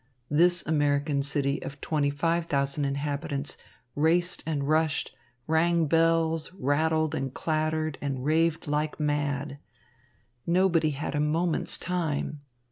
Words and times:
This 0.31 0.65
American 0.65 1.21
city 1.21 1.61
of 1.61 1.79
twenty 1.79 2.09
five 2.09 2.47
thousand 2.47 2.85
inhabitants 2.85 3.55
raced 3.95 4.41
and 4.47 4.67
rushed, 4.67 5.15
rang 5.45 5.85
bells, 5.85 6.51
rattled 6.57 7.13
and 7.13 7.31
clattered 7.31 7.99
and 8.01 8.25
raved 8.25 8.65
like 8.65 8.99
mad. 8.99 9.59
Nobody 10.47 10.89
had 10.89 11.13
a 11.13 11.19
moment's 11.19 11.77
time. 11.77 12.41